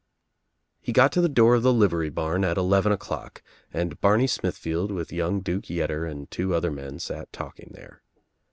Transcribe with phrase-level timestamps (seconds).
[0.81, 4.89] He got to the door of the livery barn at eleven o'clock and Barney Smithfield
[4.91, 8.01] with young Duke Yetter and two other men sat talking there.